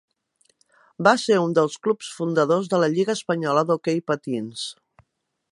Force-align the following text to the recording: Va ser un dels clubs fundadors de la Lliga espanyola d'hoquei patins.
Va 1.07 1.13
ser 1.23 1.35
un 1.41 1.53
dels 1.57 1.75
clubs 1.87 2.09
fundadors 2.21 2.73
de 2.73 2.81
la 2.85 2.91
Lliga 2.97 3.19
espanyola 3.21 3.67
d'hoquei 3.69 4.05
patins. 4.13 4.69